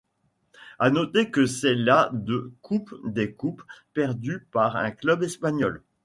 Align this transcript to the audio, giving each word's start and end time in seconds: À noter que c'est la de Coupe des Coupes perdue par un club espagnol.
À 0.79 0.89
noter 0.89 1.29
que 1.29 1.45
c'est 1.45 1.75
la 1.75 2.09
de 2.11 2.51
Coupe 2.63 2.91
des 3.05 3.33
Coupes 3.33 3.61
perdue 3.93 4.39
par 4.51 4.75
un 4.77 4.89
club 4.89 5.21
espagnol. 5.21 5.83